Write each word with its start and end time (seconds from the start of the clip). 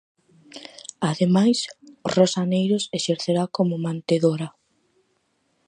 Ademais, 1.09 1.57
Rosa 2.13 2.39
Aneiros 2.45 2.83
exercerá 2.99 3.43
como 3.55 3.83
mantedora. 3.85 4.47